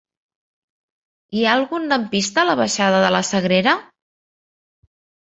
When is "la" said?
2.49-2.55, 3.17-3.21